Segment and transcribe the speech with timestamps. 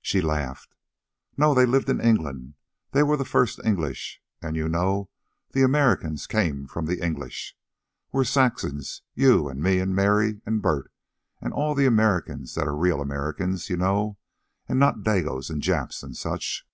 [0.00, 0.74] She laughed.
[1.36, 1.52] "No.
[1.52, 2.54] They lived in England.
[2.92, 5.10] They were the first English, and you know
[5.52, 7.54] the Americans came from the English.
[8.10, 10.90] We're Saxons, you an' me, an' Mary, an' Bert,
[11.42, 14.16] and all the Americans that are real Americans, you know,
[14.66, 16.66] and not Dagoes and Japs and such."